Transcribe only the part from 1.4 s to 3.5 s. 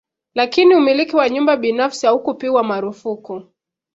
binafsi haukupigwa marufuku